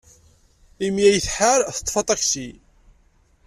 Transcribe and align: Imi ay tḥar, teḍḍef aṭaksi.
Imi 0.85 1.03
ay 1.07 1.19
tḥar, 1.25 1.59
teḍḍef 1.75 1.95
aṭaksi. 2.01 2.49